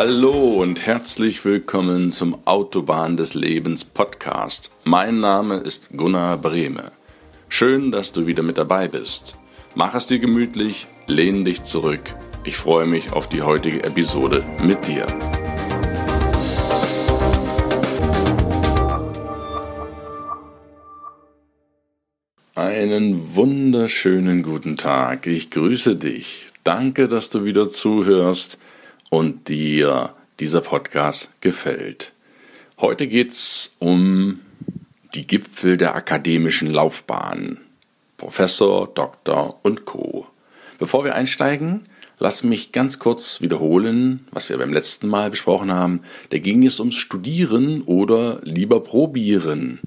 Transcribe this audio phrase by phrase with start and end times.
[0.00, 4.70] Hallo und herzlich willkommen zum Autobahn des Lebens Podcast.
[4.84, 6.92] Mein Name ist Gunnar Brehme.
[7.48, 9.34] Schön, dass du wieder mit dabei bist.
[9.74, 12.14] Mach es dir gemütlich, lehn dich zurück.
[12.44, 15.04] Ich freue mich auf die heutige Episode mit dir.
[22.54, 25.26] Einen wunderschönen guten Tag.
[25.26, 26.46] Ich grüße dich.
[26.62, 28.58] Danke, dass du wieder zuhörst
[29.10, 32.12] und dir dieser Podcast gefällt.
[32.78, 34.40] Heute geht's um
[35.14, 37.58] die Gipfel der akademischen Laufbahn.
[38.16, 40.26] Professor, Doktor und Co.
[40.78, 41.82] Bevor wir einsteigen,
[42.18, 46.02] lass mich ganz kurz wiederholen, was wir beim letzten Mal besprochen haben.
[46.30, 49.80] Da ging es ums Studieren oder lieber probieren.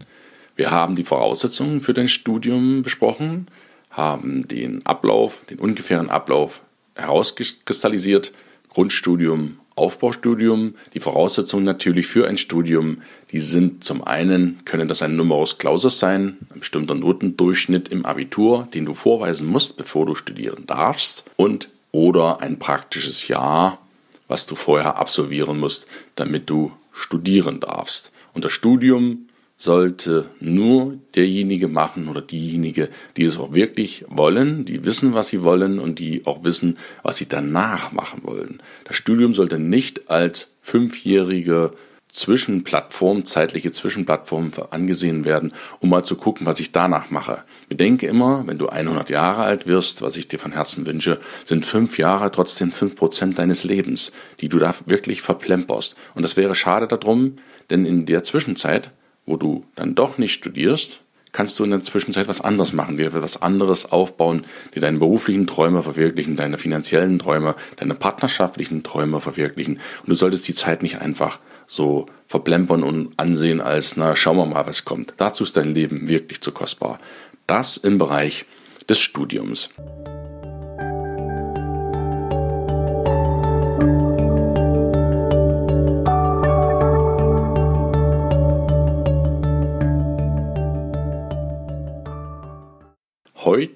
[0.55, 3.47] Wir haben die Voraussetzungen für dein Studium besprochen,
[3.89, 6.61] haben den Ablauf, den ungefähren Ablauf
[6.95, 8.33] herauskristallisiert
[8.71, 10.75] Grundstudium, Aufbaustudium.
[10.93, 15.99] Die Voraussetzungen natürlich für ein Studium, die sind zum einen, können das ein Numerus Clausus
[15.99, 21.69] sein, ein bestimmter Notendurchschnitt im Abitur, den du vorweisen musst, bevor du studieren darfst, und
[21.91, 23.79] oder ein praktisches Jahr,
[24.27, 28.11] was du vorher absolvieren musst, damit du studieren darfst.
[28.33, 29.27] Und das Studium
[29.61, 35.43] sollte nur derjenige machen oder diejenige, die es auch wirklich wollen, die wissen, was sie
[35.43, 38.63] wollen und die auch wissen, was sie danach machen wollen.
[38.85, 41.71] Das Studium sollte nicht als fünfjährige
[42.09, 47.43] Zwischenplattform, zeitliche Zwischenplattform angesehen werden, um mal zu gucken, was ich danach mache.
[47.69, 51.67] Bedenke immer, wenn du 100 Jahre alt wirst, was ich dir von Herzen wünsche, sind
[51.67, 55.95] fünf Jahre trotzdem fünf Prozent deines Lebens, die du da wirklich verplemperst.
[56.15, 57.35] Und das wäre schade darum,
[57.69, 58.91] denn in der Zwischenzeit
[59.25, 63.07] wo du dann doch nicht studierst, kannst du in der Zwischenzeit was anderes machen, dir
[63.07, 69.75] etwas anderes aufbauen, dir deine beruflichen Träume verwirklichen, deine finanziellen Träume, deine partnerschaftlichen Träume verwirklichen.
[70.01, 74.45] Und du solltest die Zeit nicht einfach so verplempern und ansehen als, na, schauen wir
[74.45, 75.13] mal, was kommt.
[75.17, 76.99] Dazu ist dein Leben wirklich zu kostbar.
[77.47, 78.45] Das im Bereich
[78.89, 79.69] des Studiums.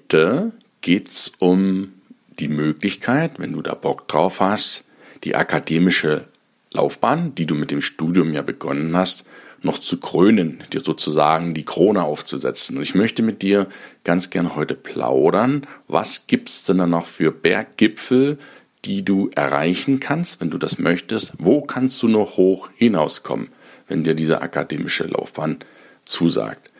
[0.06, 0.52] Heute
[0.82, 1.92] geht's um
[2.38, 4.84] die Möglichkeit, wenn du da Bock drauf hast,
[5.24, 6.28] die akademische
[6.70, 9.24] Laufbahn, die du mit dem Studium ja begonnen hast,
[9.62, 12.76] noch zu krönen, dir sozusagen die Krone aufzusetzen.
[12.76, 13.66] Und ich möchte mit dir
[14.04, 15.66] ganz gerne heute plaudern.
[15.88, 18.38] Was gibt's denn da noch für Berggipfel,
[18.84, 21.32] die du erreichen kannst, wenn du das möchtest?
[21.38, 23.48] Wo kannst du noch hoch hinauskommen,
[23.88, 25.58] wenn dir diese akademische Laufbahn
[26.04, 26.70] zusagt?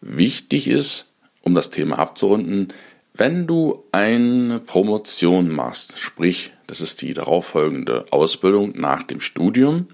[0.00, 1.05] Wichtig ist,
[1.46, 2.68] um das Thema abzurunden,
[3.14, 9.86] wenn du eine Promotion machst, sprich, das ist die darauffolgende Ausbildung nach dem Studium,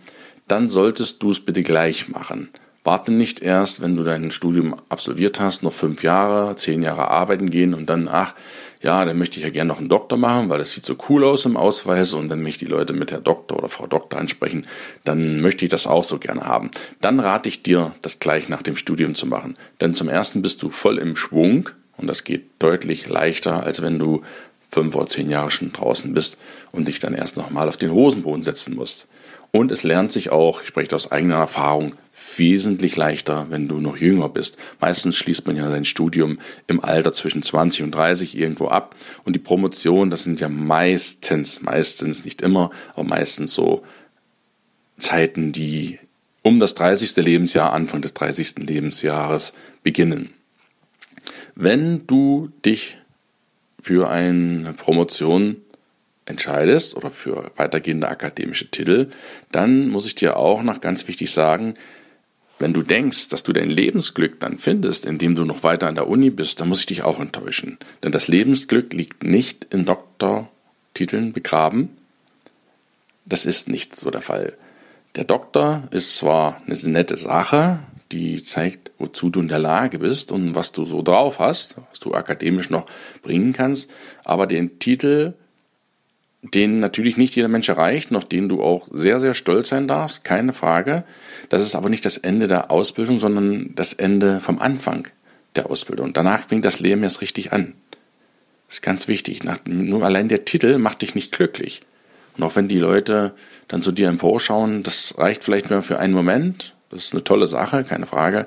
[0.49, 2.49] dann solltest du es bitte gleich machen.
[2.85, 7.49] Warte nicht erst, wenn du dein Studium absolviert hast, noch fünf Jahre, zehn Jahre arbeiten
[7.49, 8.35] gehen und dann, ach,
[8.83, 11.23] ja, dann möchte ich ja gerne noch einen Doktor machen, weil das sieht so cool
[11.23, 14.67] aus im Ausweis und wenn mich die Leute mit Herr Doktor oder Frau Doktor ansprechen,
[15.05, 16.73] dann möchte ich das auch so gerne haben.
[17.01, 19.55] Dann rate ich dir, das gleich nach dem Studium zu machen.
[19.81, 24.01] Denn zum ersten bist du voll im Schwung und das geht deutlich leichter, als wenn
[24.01, 24.23] du
[24.69, 26.37] fünf oder zehn Jahre schon draußen bist
[26.73, 29.07] und dich dann erst nochmal auf den Hosenboden setzen musst.
[29.53, 31.93] Und es lernt sich auch, ich spreche aus eigener Erfahrung,
[32.37, 34.57] wesentlich leichter, wenn du noch jünger bist.
[34.81, 38.95] Meistens schließt man ja sein Studium im Alter zwischen 20 und 30 irgendwo ab.
[39.25, 43.83] Und die Promotion, das sind ja meistens, meistens nicht immer, aber meistens so
[44.99, 45.99] Zeiten, die
[46.43, 47.17] um das 30.
[47.17, 48.59] Lebensjahr, Anfang des 30.
[48.59, 49.53] Lebensjahres
[49.83, 50.35] beginnen.
[51.55, 52.99] Wenn du dich
[53.81, 55.57] für eine Promotion
[56.25, 59.11] entscheidest oder für weitergehende akademische Titel,
[59.51, 61.75] dann muss ich dir auch noch ganz wichtig sagen,
[62.63, 66.07] wenn du denkst, dass du dein Lebensglück dann findest, indem du noch weiter an der
[66.07, 67.77] Uni bist, dann muss ich dich auch enttäuschen.
[68.05, 71.89] Denn das Lebensglück liegt nicht in Doktortiteln begraben.
[73.25, 74.57] Das ist nicht so der Fall.
[75.17, 77.81] Der Doktor ist zwar eine nette Sache,
[78.13, 81.99] die zeigt, wozu du in der Lage bist und was du so drauf hast, was
[81.99, 82.87] du akademisch noch
[83.23, 83.91] bringen kannst,
[84.23, 85.35] aber den Titel
[86.43, 89.87] den natürlich nicht jeder Mensch erreicht und auf den du auch sehr, sehr stolz sein
[89.87, 91.05] darfst, keine Frage.
[91.49, 95.07] Das ist aber nicht das Ende der Ausbildung, sondern das Ende vom Anfang
[95.55, 96.13] der Ausbildung.
[96.13, 97.75] Danach fängt das Leben erst richtig an.
[98.67, 99.43] Das ist ganz wichtig.
[99.67, 101.83] nur allein der Titel macht dich nicht glücklich.
[102.37, 103.35] Und auch wenn die Leute
[103.69, 106.75] dann zu dir emporschauen, das reicht vielleicht nur für einen Moment.
[106.91, 108.47] Das ist eine tolle Sache, keine Frage.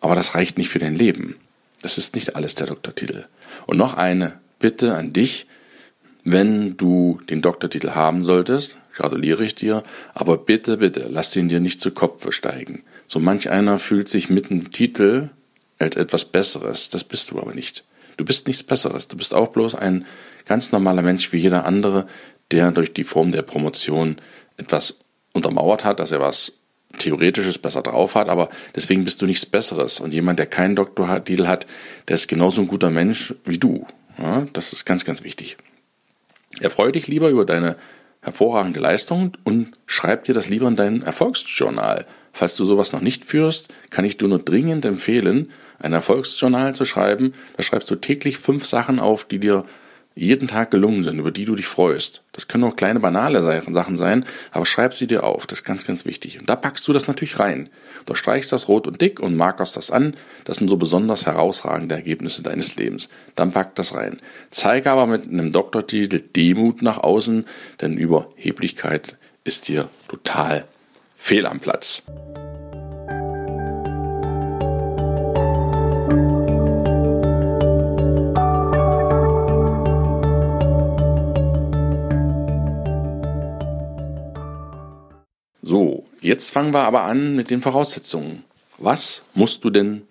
[0.00, 1.36] Aber das reicht nicht für dein Leben.
[1.80, 3.24] Das ist nicht alles der Doktortitel.
[3.66, 5.46] Und noch eine Bitte an dich,
[6.24, 9.82] wenn du den Doktortitel haben solltest, gratuliere ich dir,
[10.14, 12.84] aber bitte, bitte, lass den dir nicht zu Kopf steigen.
[13.06, 15.30] So manch einer fühlt sich mit dem Titel
[15.78, 17.84] als etwas Besseres, das bist du aber nicht.
[18.16, 20.06] Du bist nichts Besseres, du bist auch bloß ein
[20.46, 22.06] ganz normaler Mensch wie jeder andere,
[22.50, 24.16] der durch die Form der Promotion
[24.56, 24.98] etwas
[25.32, 26.52] untermauert hat, dass er was
[26.98, 29.98] Theoretisches besser drauf hat, aber deswegen bist du nichts Besseres.
[29.98, 31.66] Und jemand, der keinen Doktortitel hat,
[32.06, 33.86] der ist genauso ein guter Mensch wie du.
[34.18, 35.56] Ja, das ist ganz, ganz wichtig.
[36.62, 37.76] Erfreue dich lieber über deine
[38.20, 42.06] hervorragende Leistung und schreib dir das lieber in dein Erfolgsjournal.
[42.32, 46.84] Falls du sowas noch nicht führst, kann ich dir nur dringend empfehlen, ein Erfolgsjournal zu
[46.84, 47.34] schreiben.
[47.56, 49.64] Da schreibst du täglich fünf Sachen auf, die dir
[50.14, 52.22] jeden Tag gelungen sind, über die du dich freust.
[52.32, 55.46] Das können auch kleine banale Sachen sein, aber schreib sie dir auf.
[55.46, 56.38] Das ist ganz, ganz wichtig.
[56.38, 57.68] Und da packst du das natürlich rein.
[58.06, 60.14] Du streichst das rot und dick und markerst das an.
[60.44, 63.08] Das sind so besonders herausragende Ergebnisse deines Lebens.
[63.34, 64.20] Dann pack das rein.
[64.50, 67.46] Zeige aber mit einem Doktortitel Demut nach außen,
[67.80, 70.64] denn Überheblichkeit ist dir total
[71.16, 72.04] fehl am Platz.
[86.22, 88.44] Jetzt fangen wir aber an mit den Voraussetzungen.
[88.78, 90.02] Was musst du denn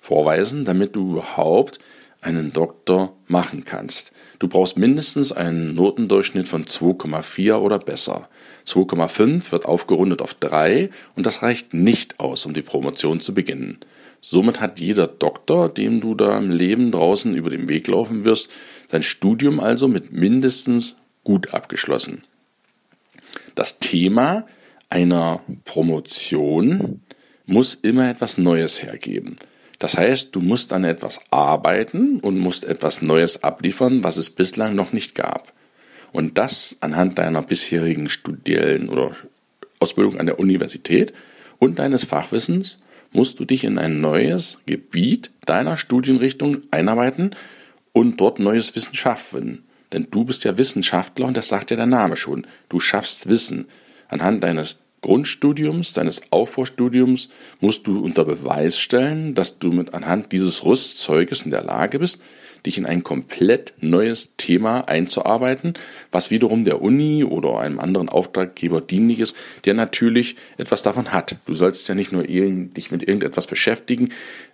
[0.00, 1.78] vorweisen, damit du überhaupt
[2.20, 4.12] einen Doktor machen kannst?
[4.38, 8.28] Du brauchst mindestens einen Notendurchschnitt von 2,4 oder besser.
[8.66, 13.78] 2,5 wird aufgerundet auf 3 und das reicht nicht aus, um die Promotion zu beginnen.
[14.20, 18.50] Somit hat jeder Doktor, dem du da im Leben draußen über den Weg laufen wirst,
[18.90, 22.24] sein Studium also mit mindestens gut abgeschlossen.
[23.54, 24.44] Das Thema
[24.90, 27.00] einer Promotion
[27.46, 29.36] muss immer etwas Neues hergeben.
[29.78, 34.74] Das heißt, du musst an etwas arbeiten und musst etwas Neues abliefern, was es bislang
[34.74, 35.52] noch nicht gab.
[36.12, 39.12] Und das anhand deiner bisherigen Studien oder
[39.78, 41.14] Ausbildung an der Universität
[41.58, 42.76] und deines Fachwissens
[43.12, 47.34] musst du dich in ein neues Gebiet deiner Studienrichtung einarbeiten
[47.92, 49.64] und dort neues Wissen schaffen.
[49.92, 52.46] Denn du bist ja Wissenschaftler und das sagt ja der Name schon.
[52.68, 53.66] Du schaffst Wissen
[54.08, 57.30] anhand deines Grundstudiums, deines Aufbaustudiums
[57.60, 62.20] musst du unter Beweis stellen, dass du mit anhand dieses Rüstzeuges in der Lage bist,
[62.66, 65.74] dich in ein komplett neues Thema einzuarbeiten,
[66.12, 71.36] was wiederum der Uni oder einem anderen Auftraggeber dienlich ist, der natürlich etwas davon hat.
[71.46, 74.10] Du sollst ja nicht nur dich mit irgendetwas beschäftigen,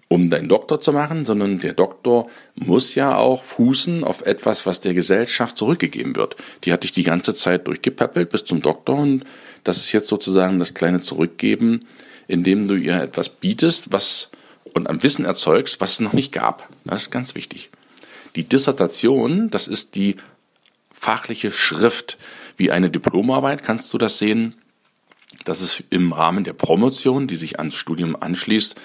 [0.08, 4.80] um deinen Doktor zu machen, sondern der Doktor muss ja auch fußen auf etwas, was
[4.80, 6.36] der Gesellschaft zurückgegeben wird.
[6.64, 9.24] Die hat dich die ganze Zeit durchgepäppelt bis zum Doktor und
[9.66, 11.86] das ist jetzt sozusagen das kleine Zurückgeben,
[12.28, 14.30] indem du ihr etwas bietest, was
[14.74, 16.68] und ein Wissen erzeugst, was es noch nicht gab.
[16.84, 17.70] Das ist ganz wichtig.
[18.36, 20.16] Die Dissertation, das ist die
[20.92, 22.16] fachliche Schrift.
[22.56, 24.54] Wie eine Diplomarbeit kannst du das sehen.
[25.44, 28.76] Das ist im Rahmen der Promotion, die sich ans Studium anschließt,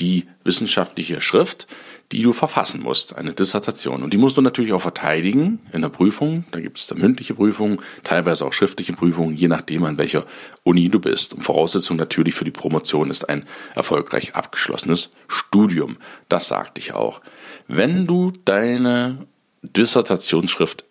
[0.00, 1.66] die wissenschaftliche Schrift,
[2.12, 4.02] die du verfassen musst, eine Dissertation.
[4.02, 6.44] Und die musst du natürlich auch verteidigen in der Prüfung.
[6.50, 10.26] Da gibt es da mündliche Prüfungen, teilweise auch schriftliche Prüfungen, je nachdem, an welcher
[10.62, 11.32] Uni du bist.
[11.34, 13.44] Und Voraussetzung natürlich für die Promotion ist ein
[13.74, 15.96] erfolgreich abgeschlossenes Studium.
[16.28, 17.22] Das sagte ich auch.
[17.66, 19.26] Wenn du deine
[19.62, 20.84] Dissertationsschrift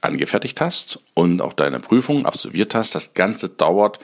[0.00, 2.94] angefertigt hast und auch deine Prüfung absolviert hast.
[2.94, 3.98] Das Ganze dauert,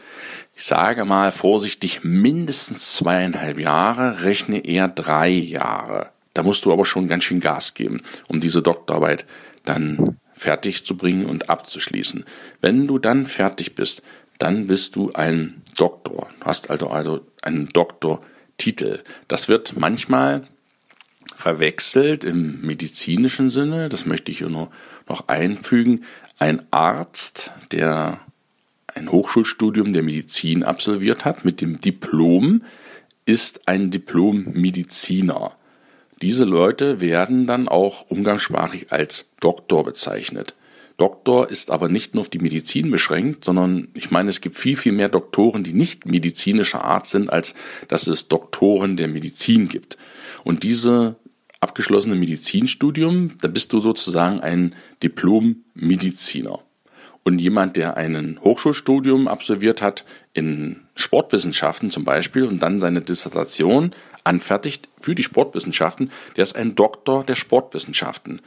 [0.54, 6.10] ich sage mal vorsichtig, mindestens zweieinhalb Jahre, rechne eher drei Jahre.
[6.34, 9.24] Da musst du aber schon ganz schön Gas geben, um diese Doktorarbeit
[9.64, 12.24] dann fertig zu bringen und abzuschließen.
[12.60, 14.02] Wenn du dann fertig bist,
[14.38, 16.28] dann bist du ein Doktor.
[16.40, 19.02] Du hast also, also einen Doktortitel.
[19.28, 20.46] Das wird manchmal
[21.36, 24.70] verwechselt im medizinischen Sinne, das möchte ich hier nur
[25.08, 26.04] noch einfügen,
[26.38, 28.20] ein Arzt, der
[28.86, 32.62] ein Hochschulstudium der Medizin absolviert hat mit dem Diplom,
[33.26, 35.54] ist ein Diplom-Mediziner.
[36.22, 40.54] Diese Leute werden dann auch umgangssprachlich als Doktor bezeichnet.
[40.96, 44.76] Doktor ist aber nicht nur auf die Medizin beschränkt, sondern ich meine, es gibt viel,
[44.76, 47.54] viel mehr Doktoren, die nicht medizinischer Art sind, als
[47.88, 49.98] dass es Doktoren der Medizin gibt.
[50.42, 51.16] Und diese
[51.66, 56.60] abgeschlossene Medizinstudium, da bist du sozusagen ein Diplom-Mediziner.
[57.24, 63.96] Und jemand, der ein Hochschulstudium absolviert hat in Sportwissenschaften zum Beispiel und dann seine Dissertation
[64.22, 68.42] anfertigt für die Sportwissenschaften, der ist ein Doktor der Sportwissenschaften.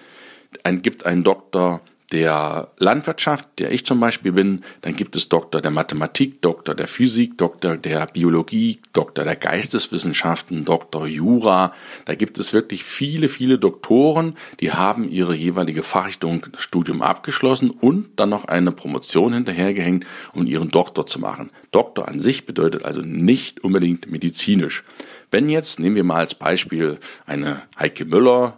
[0.63, 5.61] Ein, gibt einen Doktor der Landwirtschaft, der ich zum Beispiel bin, dann gibt es Doktor
[5.61, 11.73] der Mathematik, Doktor der Physik, Doktor der Biologie, Doktor der Geisteswissenschaften, Doktor Jura.
[12.05, 18.19] Da gibt es wirklich viele, viele Doktoren, die haben ihre jeweilige Fachrichtung Studium abgeschlossen und
[18.19, 21.51] dann noch eine Promotion hinterhergehängt, um ihren Doktor zu machen.
[21.71, 24.83] Doktor an sich bedeutet also nicht unbedingt medizinisch.
[25.31, 28.57] Wenn jetzt, nehmen wir mal als Beispiel eine Heike Müller,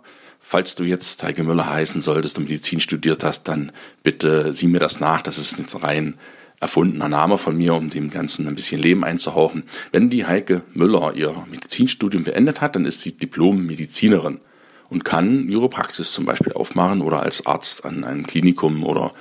[0.51, 3.71] Falls du jetzt Heike Müller heißen solltest und Medizin studiert hast, dann
[4.03, 5.21] bitte sieh mir das nach.
[5.21, 6.15] Das ist jetzt rein
[6.59, 9.63] erfundener Name von mir, um dem Ganzen ein bisschen Leben einzuhauchen.
[9.93, 14.41] Wenn die Heike Müller ihr Medizinstudium beendet hat, dann ist sie Diplom-Medizinerin
[14.89, 19.13] und kann ihre Praxis zum Beispiel aufmachen oder als Arzt an einem Klinikum oder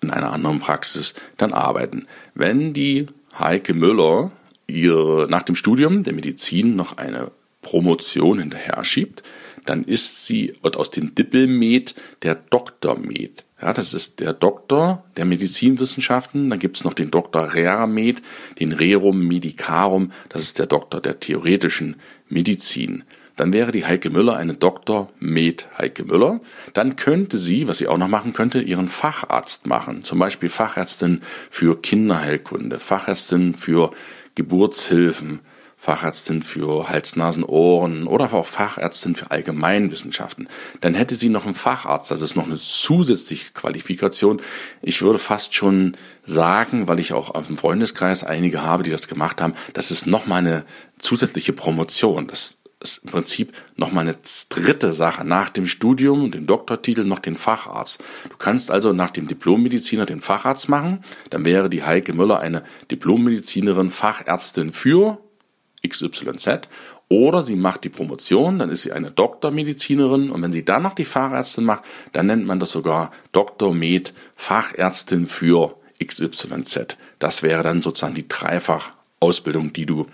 [0.00, 2.06] in einer anderen Praxis dann arbeiten.
[2.36, 4.30] Wenn die Heike Müller
[4.68, 9.24] ihre, nach dem Studium der Medizin noch eine Promotion hinterher schiebt,
[9.64, 13.44] dann ist sie aus dem Dippelmed der Doktormed.
[13.60, 16.48] Ja, das ist der Doktor der Medizinwissenschaften.
[16.48, 18.22] Dann gibt es noch den Doktor Reramed,
[18.58, 20.12] den Rerum Medicarum.
[20.30, 21.96] Das ist der Doktor der theoretischen
[22.28, 23.04] Medizin.
[23.36, 26.40] Dann wäre die Heike Müller eine Doktor Med Heike Müller.
[26.72, 30.04] Dann könnte sie, was sie auch noch machen könnte, ihren Facharzt machen.
[30.04, 33.92] Zum Beispiel Fachärztin für Kinderheilkunde, Fachärztin für
[34.34, 35.40] Geburtshilfen,
[35.82, 40.46] Fachärztin für Hals, Nasen, Ohren oder auch Fachärztin für Allgemeinwissenschaften.
[40.82, 44.42] Dann hätte sie noch einen Facharzt, das ist noch eine zusätzliche Qualifikation.
[44.82, 49.08] Ich würde fast schon sagen, weil ich auch auf dem Freundeskreis einige habe, die das
[49.08, 50.66] gemacht haben, das ist nochmal eine
[50.98, 52.26] zusätzliche Promotion.
[52.26, 54.18] Das ist im Prinzip nochmal eine
[54.50, 55.24] dritte Sache.
[55.24, 58.04] Nach dem Studium dem Doktortitel noch den Facharzt.
[58.28, 61.02] Du kannst also nach dem Diplommediziner den Facharzt machen.
[61.30, 65.18] Dann wäre die Heike Müller eine Diplommedizinerin, Fachärztin für
[65.86, 66.68] XYZ
[67.08, 70.94] oder sie macht die Promotion, dann ist sie eine Doktormedizinerin und wenn sie dann noch
[70.94, 71.82] die Fachärztin macht,
[72.12, 76.96] dann nennt man das sogar Doktor Med Fachärztin für XYZ.
[77.18, 80.06] Das wäre dann sozusagen die Dreifach-Ausbildung, die du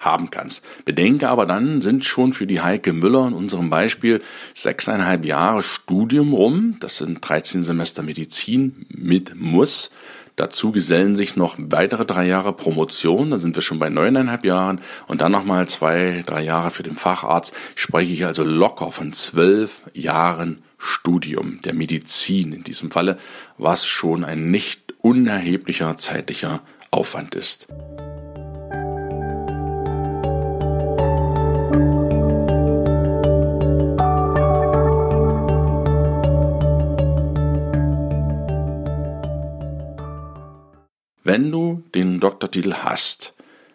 [0.00, 0.64] haben kannst.
[0.84, 4.22] Bedenke aber dann sind schon für die Heike Müller in unserem Beispiel
[4.54, 6.76] sechseinhalb Jahre Studium rum.
[6.80, 9.90] Das sind 13 Semester Medizin mit Muss.
[10.38, 14.80] Dazu gesellen sich noch weitere drei Jahre Promotion, da sind wir schon bei neuneinhalb Jahren
[15.08, 17.52] und dann nochmal zwei, drei Jahre für den Facharzt.
[17.74, 23.18] Spreche ich also locker von zwölf Jahren Studium der Medizin in diesem Falle,
[23.56, 26.60] was schon ein nicht unerheblicher zeitlicher
[26.92, 27.66] Aufwand ist.
[41.28, 43.34] Wenn du den Doktortitel hast,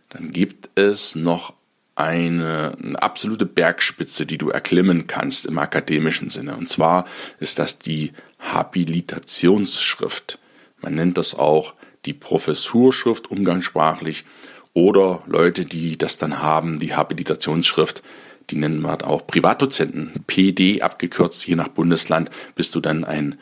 [0.09, 1.53] dann gibt es noch
[1.93, 6.57] eine, eine, absolute Bergspitze, die du erklimmen kannst im akademischen Sinne.
[6.57, 7.05] Und zwar
[7.39, 10.39] ist das die Habilitationsschrift.
[10.81, 14.25] Man nennt das auch die Professurschrift umgangssprachlich
[14.73, 18.01] oder Leute, die das dann haben, die Habilitationsschrift,
[18.49, 23.37] die nennen wir auch Privatdozenten, PD abgekürzt, je nach Bundesland bist du dann ein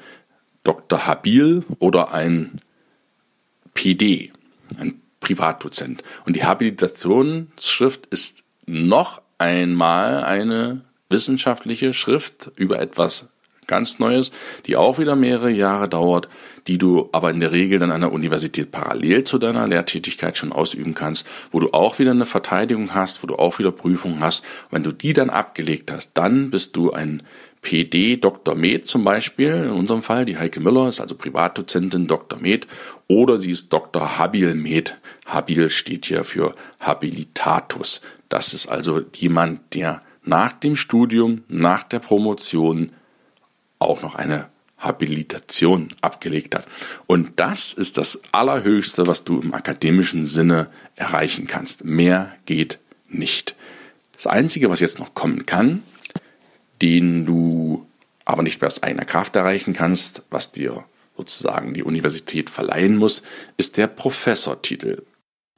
[0.65, 1.08] Dr.
[1.08, 2.60] Habil oder ein
[3.74, 4.32] PD,
[4.78, 6.04] ein Privatdozent.
[6.25, 13.28] Und die Habilitationsschrift ist noch einmal eine wissenschaftliche Schrift über etwas
[13.68, 14.32] ganz Neues,
[14.66, 16.28] die auch wieder mehrere Jahre dauert,
[16.68, 20.51] die du aber in der Regel dann an der Universität parallel zu deiner Lehrtätigkeit schon
[20.51, 24.44] ausüben kannst, wo du auch wieder eine Verteidigung hast, wo du auch wieder Prüfungen hast.
[24.72, 27.24] wenn du die dann abgelegt hast, dann bist du ein
[27.62, 28.56] PD Dr.
[28.56, 32.39] Med zum Beispiel, in unserem Fall, die Heike Müller ist also Privatdozentin Dr.
[32.39, 32.68] Med
[33.08, 34.18] oder sie ist Dr.
[34.18, 34.98] Habil Med.
[35.25, 38.01] Habil steht hier für Habilitatus.
[38.30, 42.91] Das ist also jemand, der nach dem Studium, nach der Promotion
[43.80, 46.68] auch noch eine Habilitation abgelegt hat.
[47.06, 51.86] Und das ist das Allerhöchste, was du im akademischen Sinne erreichen kannst.
[51.86, 53.56] Mehr geht nicht.
[54.13, 55.84] Das Einzige, was jetzt noch kommen kann,
[56.81, 57.85] den du
[58.25, 60.85] aber nicht mehr aus eigener Kraft erreichen kannst, was dir
[61.17, 63.23] sozusagen die Universität verleihen muss,
[63.57, 65.03] ist der Professortitel.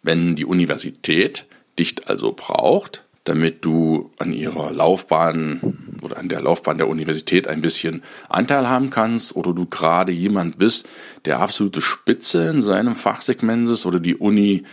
[0.02, 1.46] Wenn die Universität
[1.80, 7.62] dich also braucht, damit du an ihrer Laufbahn oder an der Laufbahn der Universität ein
[7.62, 10.88] bisschen Anteil haben kannst oder du gerade jemand bist,
[11.24, 14.64] der absolute Spitze in seinem Fachsegment ist oder die Uni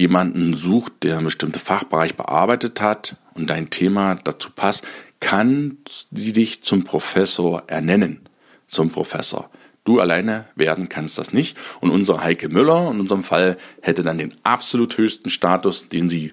[0.00, 4.86] jemanden sucht, der einen bestimmten Fachbereich bearbeitet hat und dein Thema dazu passt,
[5.20, 5.76] kann
[6.10, 8.20] sie dich zum Professor ernennen,
[8.66, 9.50] zum Professor.
[9.84, 11.58] Du alleine werden kannst das nicht.
[11.80, 16.32] Und unsere Heike Müller in unserem Fall hätte dann den absolut höchsten Status, den sie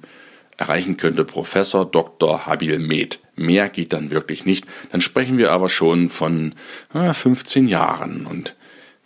[0.56, 2.46] erreichen könnte Professor Dr.
[2.46, 3.20] Habil Med.
[3.36, 4.66] Mehr geht dann wirklich nicht.
[4.92, 6.56] Dann sprechen wir aber schon von
[6.94, 8.56] äh, 15 Jahren und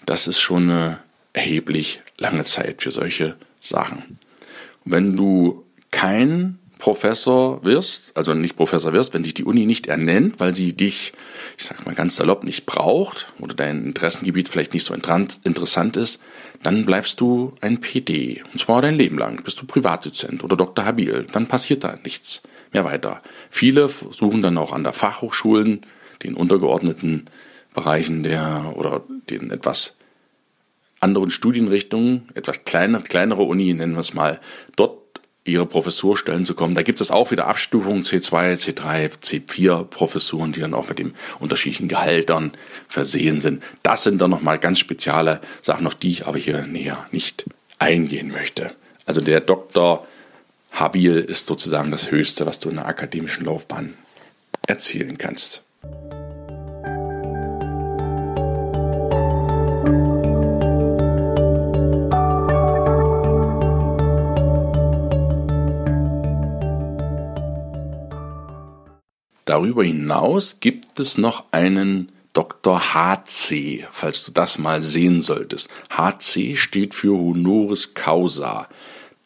[0.06, 1.00] das ist schon eine
[1.34, 4.20] erheblich lange Zeit für solche Sachen.
[4.86, 10.40] Wenn du kein Professor wirst, also nicht Professor wirst, wenn dich die Uni nicht ernennt,
[10.40, 11.14] weil sie dich,
[11.56, 16.22] ich sag mal ganz salopp, nicht braucht oder dein Interessengebiet vielleicht nicht so interessant ist,
[16.64, 18.42] dann bleibst du ein PD.
[18.52, 19.44] Und zwar dein Leben lang.
[19.44, 20.84] Bist du Privatdozent oder Dr.
[20.84, 21.28] Habil.
[21.32, 22.42] Dann passiert da nichts
[22.74, 23.22] mehr weiter.
[23.52, 25.82] Viele suchen dann auch an der Fachhochschulen,
[26.24, 27.26] den untergeordneten
[27.76, 29.98] Bereichen der oder den etwas
[31.02, 34.40] anderen Studienrichtungen, etwas kleinere, kleinere Uni, nennen wir es mal,
[34.76, 35.02] dort
[35.44, 36.76] ihre Professurstellen zu kommen.
[36.76, 41.16] Da gibt es auch wieder Abstufungen C2, C3, C4 Professuren, die dann auch mit dem
[41.40, 42.52] unterschiedlichen Gehältern
[42.88, 43.64] versehen sind.
[43.82, 47.46] Das sind dann nochmal ganz spezielle Sachen, auf die ich aber hier näher nicht
[47.80, 48.72] eingehen möchte.
[49.08, 50.06] Also der Doktor
[50.72, 53.96] Habil ist sozusagen das Höchste, was du in der akademischen Laufbahn
[54.68, 55.64] erzielen kannst.
[69.52, 72.94] Darüber hinaus gibt es noch einen Dr.
[72.94, 75.68] HC, falls du das mal sehen solltest.
[75.90, 78.70] HC steht für Honoris Causa.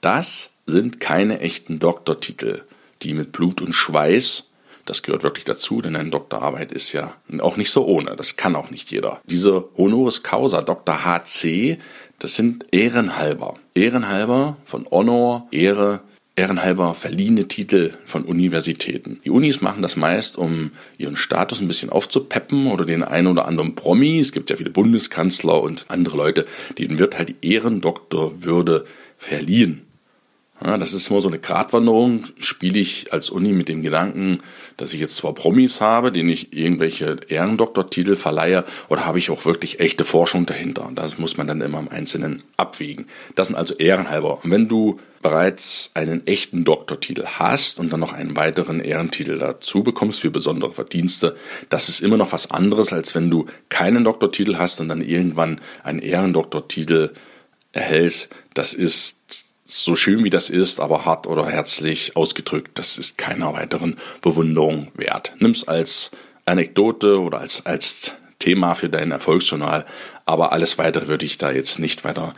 [0.02, 2.64] Das sind keine echten Doktortitel,
[3.04, 4.48] die mit Blut und Schweiß,
[4.86, 8.56] das gehört wirklich dazu, denn eine Doktorarbeit ist ja auch nicht so ohne, das kann
[8.56, 9.22] auch nicht jeder.
[9.30, 11.06] Diese Honoris Causa Dr.
[11.06, 11.78] HC,
[12.18, 13.60] das sind ehrenhalber.
[13.76, 16.02] Ehrenhalber von Honor, Ehre,
[16.36, 19.22] ehrenhalber verliehene Titel von Universitäten.
[19.24, 23.46] Die Unis machen das meist, um ihren Status ein bisschen aufzupeppen oder den einen oder
[23.46, 24.20] anderen Promi.
[24.20, 26.46] Es gibt ja viele Bundeskanzler und andere Leute,
[26.78, 28.86] denen wird halt die Ehrendoktorwürde
[29.18, 29.85] verliehen.
[30.64, 32.24] Ja, das ist immer so eine Gratwanderung.
[32.40, 34.38] Spiele ich als Uni mit dem Gedanken,
[34.78, 39.44] dass ich jetzt zwar Promis habe, denen ich irgendwelche Ehrendoktortitel verleihe, oder habe ich auch
[39.44, 40.88] wirklich echte Forschung dahinter?
[40.88, 43.08] Und das muss man dann immer im Einzelnen abwiegen.
[43.36, 44.44] Das sind also ehrenhalber.
[44.44, 49.84] Und wenn du bereits einen echten Doktortitel hast und dann noch einen weiteren Ehrentitel dazu
[49.84, 51.36] bekommst für besondere Verdienste,
[51.68, 55.60] das ist immer noch was anderes, als wenn du keinen Doktortitel hast und dann irgendwann
[55.84, 57.12] einen Ehrendoktortitel
[57.74, 58.30] erhältst.
[58.54, 59.15] Das ist
[59.66, 64.92] so schön wie das ist, aber hart oder herzlich ausgedrückt, das ist keiner weiteren Bewunderung
[64.94, 65.34] wert.
[65.40, 66.12] Nimm's als
[66.46, 69.86] Anekdote oder als, als Thema für dein Erfolgsjournal,
[70.26, 72.34] aber alles weitere würde ich da jetzt nicht weiter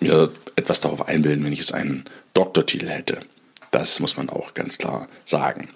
[0.00, 3.20] mir etwas darauf einbilden, wenn ich jetzt einen Doktortitel hätte.
[3.70, 5.68] Das muss man auch ganz klar sagen.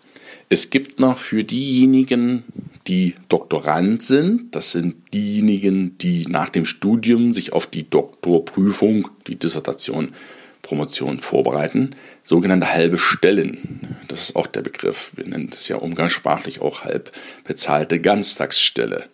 [0.49, 2.45] Es gibt noch für diejenigen,
[2.87, 9.37] die Doktorand sind, das sind diejenigen, die nach dem Studium sich auf die Doktorprüfung, die
[9.37, 10.15] Dissertation
[10.71, 11.91] Promotion vorbereiten.
[12.23, 15.11] Sogenannte halbe Stellen, das ist auch der Begriff.
[15.17, 17.11] Wir nennen das ja umgangssprachlich auch halb
[17.43, 19.07] bezahlte Ganztagsstelle.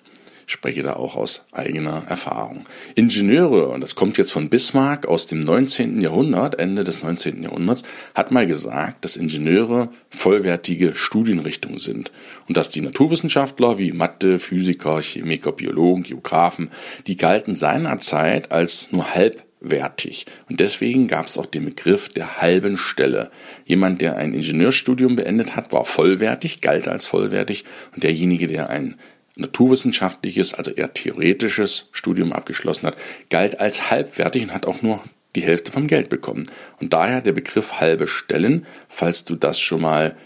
[0.46, 2.66] Ich spreche da auch aus eigener Erfahrung.
[2.94, 6.02] Ingenieure, und das kommt jetzt von Bismarck aus dem 19.
[6.02, 7.42] Jahrhundert, Ende des 19.
[7.42, 12.12] Jahrhunderts, hat mal gesagt, dass Ingenieure vollwertige Studienrichtungen sind
[12.48, 16.70] und dass die Naturwissenschaftler wie Mathe, Physiker, Chemiker, Biologen, Geografen,
[17.06, 20.26] die galten seinerzeit als nur halb wertig.
[20.48, 23.30] Und deswegen gab es auch den Begriff der halben Stelle.
[23.64, 27.64] Jemand, der ein Ingenieurstudium beendet hat, war vollwertig, galt als vollwertig.
[27.94, 28.96] Und derjenige, der ein
[29.36, 32.96] naturwissenschaftliches, also eher theoretisches Studium abgeschlossen hat,
[33.30, 35.02] galt als halbwertig und hat auch nur
[35.34, 36.44] die Hälfte vom Geld bekommen.
[36.80, 40.16] Und daher der Begriff halbe Stellen, falls du das schon mal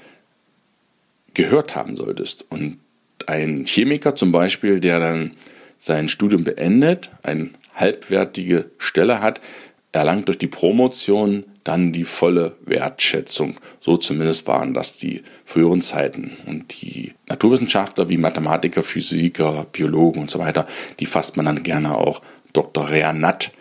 [1.35, 2.47] gehört haben solltest.
[2.49, 2.79] Und
[3.27, 5.33] ein Chemiker zum Beispiel, der dann
[5.79, 9.41] sein Studium beendet, ein halbwertige Stelle hat,
[9.93, 13.57] erlangt durch die Promotion dann die volle Wertschätzung.
[13.81, 16.37] So zumindest waren das die früheren Zeiten.
[16.47, 20.67] Und die Naturwissenschaftler wie Mathematiker, Physiker, Biologen und so weiter,
[21.01, 23.53] die fasst man dann gerne auch Doktoreanat.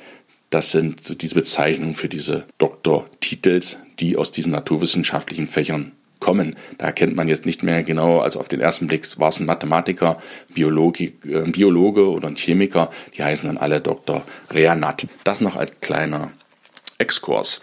[0.50, 6.56] Das sind so diese Bezeichnungen für diese Doktortitels, die aus diesen naturwissenschaftlichen Fächern kommen.
[6.78, 9.46] Da erkennt man jetzt nicht mehr genau, also auf den ersten Blick war es ein
[9.46, 10.22] Mathematiker,
[10.54, 14.24] Biologi, äh, Biologe oder ein Chemiker, die heißen dann alle Dr.
[14.52, 15.08] Reanat.
[15.24, 16.32] Das noch als kleiner
[16.98, 17.62] Exkurs.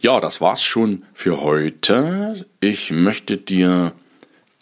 [0.00, 2.46] Ja, das war's schon für heute.
[2.60, 3.92] Ich möchte dir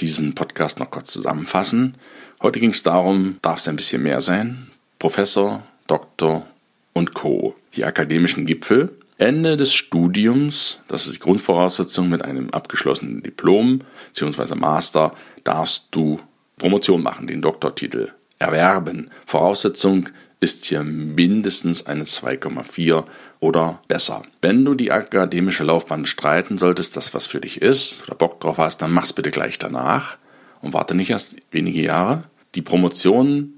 [0.00, 1.96] diesen Podcast noch kurz zusammenfassen.
[2.42, 4.70] Heute ging es darum, darf es ein bisschen mehr sein?
[4.98, 6.46] Professor, Doktor
[6.92, 7.54] und Co.
[7.74, 13.80] Die akademischen Gipfel Ende des Studiums, das ist die Grundvoraussetzung mit einem abgeschlossenen Diplom
[14.14, 14.54] bzw.
[14.54, 16.20] Master, darfst du
[16.56, 19.10] Promotion machen, den Doktortitel erwerben.
[19.26, 23.04] Voraussetzung ist hier mindestens eine 2,4
[23.40, 24.22] oder besser.
[24.40, 28.58] Wenn du die akademische Laufbahn bestreiten solltest, das was für dich ist oder Bock drauf
[28.58, 30.16] hast, dann mach's bitte gleich danach
[30.62, 32.24] und warte nicht erst wenige Jahre.
[32.54, 33.54] Die Promotion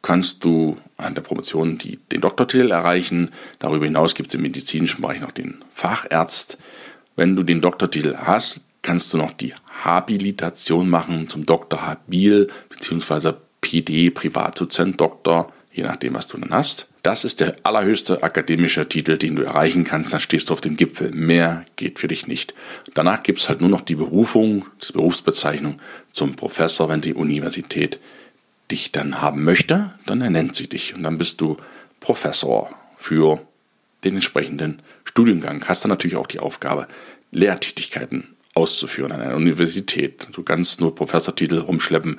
[0.00, 3.30] kannst du an der Promotion die, den Doktortitel erreichen.
[3.58, 6.58] Darüber hinaus gibt es im medizinischen Bereich noch den Facharzt.
[7.16, 9.52] Wenn du den Doktortitel hast, kannst du noch die
[9.84, 13.32] Habilitation machen zum Doktor Habil bzw.
[13.60, 16.86] PD, Privatdozent, Doktor, je nachdem, was du dann hast.
[17.02, 20.12] Das ist der allerhöchste akademische Titel, den du erreichen kannst.
[20.12, 21.12] Dann stehst du auf dem Gipfel.
[21.12, 22.54] Mehr geht für dich nicht.
[22.94, 25.80] Danach gibt es halt nur noch die Berufung, die Berufsbezeichnung
[26.12, 28.00] zum Professor, wenn die Universität
[28.70, 31.56] dich dann haben möchte, dann ernennt sie dich und dann bist du
[32.00, 33.40] Professor für
[34.04, 35.64] den entsprechenden Studiengang.
[35.66, 36.88] Hast dann natürlich auch die Aufgabe,
[37.30, 40.28] Lehrtätigkeiten auszuführen an einer Universität.
[40.32, 42.18] Du kannst nur Professortitel rumschleppen.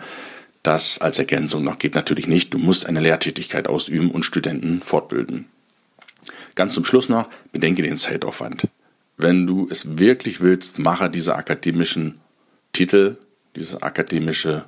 [0.63, 2.53] Das als Ergänzung noch geht natürlich nicht.
[2.53, 5.47] Du musst eine Lehrtätigkeit ausüben und Studenten fortbilden.
[6.55, 8.67] Ganz zum Schluss noch, bedenke den Zeitaufwand.
[9.17, 12.19] Wenn du es wirklich willst, mache diese akademischen
[12.73, 13.17] Titel,
[13.55, 14.65] diese akademische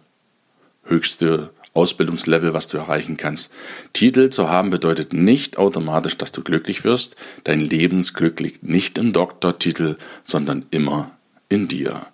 [0.84, 3.52] höchste Ausbildungslevel, was du erreichen kannst.
[3.94, 7.16] Titel zu haben bedeutet nicht automatisch, dass du glücklich wirst.
[7.46, 11.12] Dein Lebensglück liegt nicht im Doktortitel, sondern immer
[11.48, 12.06] in dir.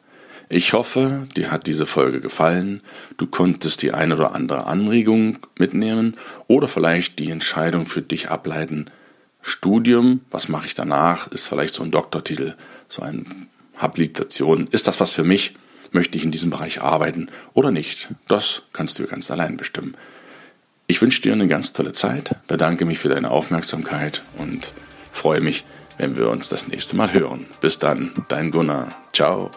[0.49, 2.82] Ich hoffe, dir hat diese Folge gefallen.
[3.17, 8.91] Du konntest die eine oder andere Anregung mitnehmen oder vielleicht die Entscheidung für dich ableiten.
[9.41, 11.28] Studium, was mache ich danach?
[11.32, 12.54] Ist vielleicht so ein Doktortitel,
[12.88, 13.25] so eine
[13.75, 14.67] Habilitation.
[14.69, 15.56] Ist das was für mich?
[15.95, 18.10] Möchte ich in diesem Bereich arbeiten oder nicht?
[18.27, 19.95] Das kannst du ganz allein bestimmen.
[20.88, 24.73] Ich wünsche dir eine ganz tolle Zeit, bedanke mich für deine Aufmerksamkeit und
[25.13, 25.63] freue mich,
[25.97, 27.45] wenn wir uns das nächste Mal hören.
[27.62, 28.89] Bis dann, dein Gunnar.
[29.13, 29.51] Ciao.